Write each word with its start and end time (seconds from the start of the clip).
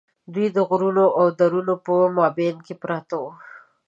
دوی 0.33 0.47
د 0.55 0.57
غرونو 0.69 1.05
او 1.19 1.25
درو 1.39 1.61
په 1.85 1.93
مابین 2.17 2.55
کې 2.65 2.73
پراته 2.81 3.15
وو. 3.21 3.31